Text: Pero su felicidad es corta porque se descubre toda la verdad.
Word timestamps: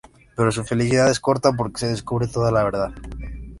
Pero 0.35 0.51
su 0.51 0.63
felicidad 0.63 1.11
es 1.11 1.19
corta 1.19 1.53
porque 1.53 1.81
se 1.81 1.87
descubre 1.89 2.25
toda 2.27 2.51
la 2.51 2.63
verdad. 2.63 2.91